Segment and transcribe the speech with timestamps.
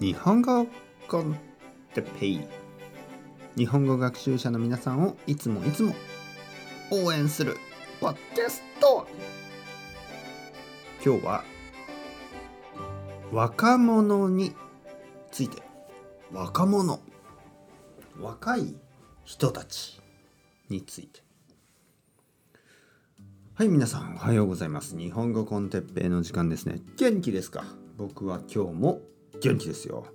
[0.00, 0.66] 日本語
[1.06, 1.38] コン
[1.94, 2.40] テペイ。
[3.56, 5.94] 日本語学習者の皆さんをいつもいつも
[6.90, 7.56] 応援する
[8.00, 9.06] ポッドキャスト。
[11.04, 11.44] 今日は
[13.30, 14.52] 若者に
[15.30, 15.62] ついて。
[16.32, 16.98] 若者。
[18.20, 18.74] 若い
[19.24, 20.00] 人たち
[20.68, 21.22] について。
[23.54, 24.98] はい皆さんおはようございます。
[24.98, 26.80] 日本語コンテッペイの時間ですね。
[26.96, 27.64] 元気ですか？
[27.96, 29.00] 僕は今日も
[29.40, 30.06] 元気ですよ。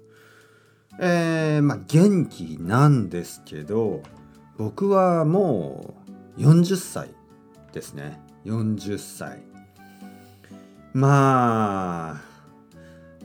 [1.00, 4.02] えー、まあ元気なんですけど
[4.58, 5.94] 僕はも
[6.38, 7.10] う40歳
[7.72, 8.20] ですね。
[8.46, 9.42] 40歳。
[10.94, 12.20] ま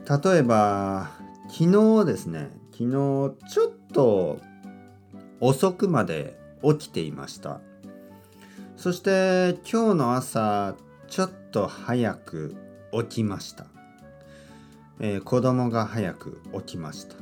[0.06, 1.10] あ例えば
[1.48, 2.50] 昨日ですね。
[2.72, 2.90] 昨日
[3.48, 4.40] ちょっと
[5.40, 7.60] 遅くまで起きていました。
[8.76, 10.74] そして今日の朝
[11.08, 12.56] ちょっと早く
[12.92, 13.66] 起きました、
[15.00, 17.16] えー、子供が早く起きました。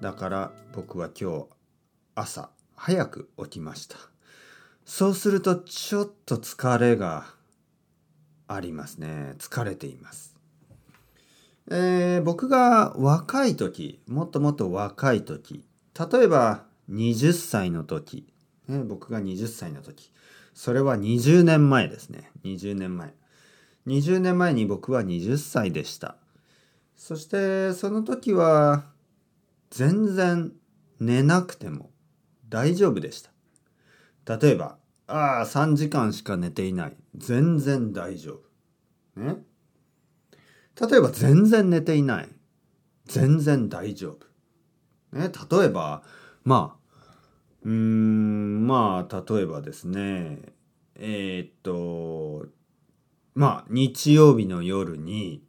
[0.00, 1.46] だから僕は今日
[2.14, 3.96] 朝早く起きました。
[4.84, 7.26] そうするとちょっと疲れが
[8.46, 9.34] ありますね。
[9.38, 10.36] 疲れています。
[11.68, 15.64] えー、僕が若い時もっともっと若い時
[16.12, 18.32] 例えば20歳の時、
[18.68, 20.12] ね、僕が20歳の時
[20.54, 22.30] それは20年前ですね。
[22.44, 23.12] 20年前。
[23.86, 26.16] 20年前に僕は20歳でした。
[26.96, 28.86] そしてその時は
[29.70, 30.52] 全然
[30.98, 31.90] 寝なくても
[32.48, 34.38] 大丈夫でした。
[34.38, 36.96] 例えばああ3時間しか寝ていない。
[37.16, 38.40] 全然大丈
[39.16, 39.20] 夫。
[39.20, 39.36] ね。
[40.80, 42.28] 例えば全然寝ていない。
[43.06, 44.18] 全然大丈
[45.12, 45.16] 夫。
[45.16, 46.02] ね、例えば、
[46.44, 46.96] まあ、
[47.64, 50.38] うーん、まあ、例えばですね、
[50.96, 52.46] えー、っと、
[53.34, 55.42] まあ、日曜日の夜に、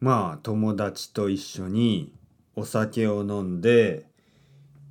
[0.00, 2.14] まあ、友達と一緒に
[2.56, 4.06] お酒を飲んで、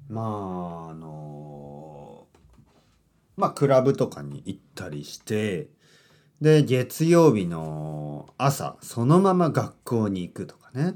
[0.07, 2.27] まあ、あの、
[3.35, 5.69] まあ、クラブとかに行ったりして、
[6.41, 10.95] で、月曜日の朝、そのまま学校に行くとかね。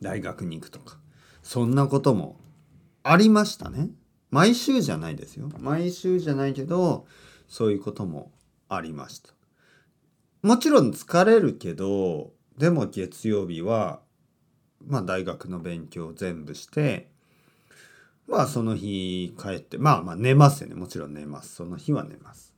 [0.00, 0.98] 大学に行くとか。
[1.42, 2.38] そんなことも
[3.02, 3.88] ありましたね。
[4.30, 5.48] 毎週じゃないですよ。
[5.58, 7.06] 毎週じゃないけど、
[7.48, 8.30] そういうことも
[8.68, 9.30] ありました。
[10.42, 14.00] もちろん疲れるけど、でも月曜日は、
[14.86, 17.10] まあ大学の勉強を全部して、
[18.28, 20.74] まあその日帰って、まあまあ寝ますよね。
[20.74, 21.54] もちろん寝ます。
[21.54, 22.54] その日は寝ます。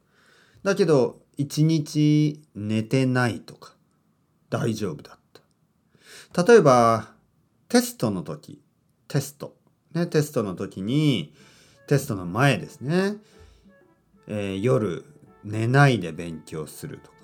[0.63, 3.75] だけど、一日寝てないとか、
[4.51, 5.19] 大丈夫だっ
[6.35, 6.45] た。
[6.45, 7.13] 例えば、
[7.69, 8.61] テストの時、
[9.09, 9.57] テスト。
[9.95, 11.33] ね、テストの時に、
[11.87, 13.17] テストの前ですね。
[14.27, 15.05] えー、夜、
[15.45, 17.17] 寝ないで勉強するとか。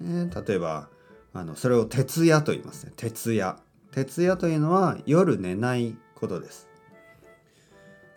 [0.00, 0.88] ね、例えば、
[1.34, 2.92] あの、それを徹夜と言いますね。
[2.96, 3.58] 徹夜。
[3.90, 6.68] 徹夜というのは夜寝ないことです。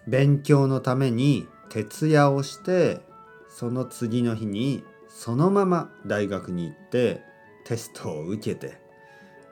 [0.08, 3.02] 勉強のために徹夜をして
[3.50, 7.22] その次の日にそのまま大学に行って
[7.66, 8.80] テストを受けて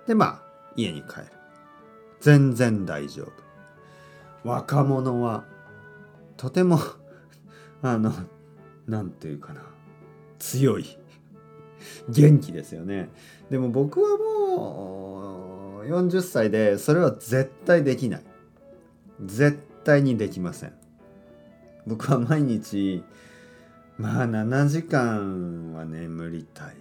[0.07, 0.41] でまあ
[0.75, 1.25] 家に帰る
[2.21, 3.23] 全然大丈
[4.43, 5.43] 夫若者は
[6.37, 6.79] とても
[7.81, 8.13] あの
[8.87, 9.61] 何て言うかな
[10.39, 10.97] 強い
[12.09, 13.09] 元気ですよね
[13.49, 18.21] でも僕はもう40歳でそれは絶対できない
[19.23, 20.73] 絶対にできません
[21.85, 23.03] 僕は毎日
[23.97, 26.75] まあ7時間は眠りたい。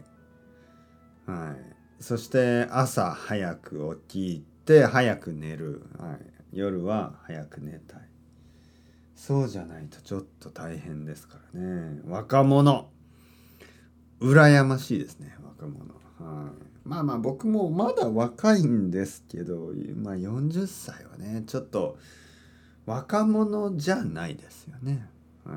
[1.27, 2.03] はい。
[2.03, 5.85] そして朝早く起きて早く寝る。
[5.99, 6.19] はい。
[6.53, 8.01] 夜は早く寝たい。
[9.15, 12.01] そうじゃないとちょっと大変ですからね。
[12.05, 12.91] 若者。
[14.25, 15.95] 羨ましいですね、若者。
[16.19, 16.53] はい。
[16.85, 21.99] まあまあ僕もまだ若いんですけど、まあ40歳はね、ちょっと
[22.87, 25.07] 若者じゃないですよね。
[25.45, 25.57] は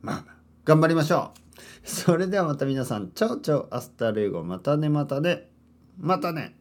[0.00, 0.24] まあ、
[0.64, 1.88] 頑張りましょう。
[1.88, 5.48] それではまた皆さん、 ciao ciao、 hasta luego、またねまたね、
[5.98, 6.56] またね。